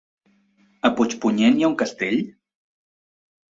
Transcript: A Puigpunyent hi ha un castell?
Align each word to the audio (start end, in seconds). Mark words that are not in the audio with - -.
A 0.89 0.91
Puigpunyent 1.01 1.61
hi 1.61 1.67
ha 1.67 1.69
un 1.73 1.77
castell? 1.83 2.19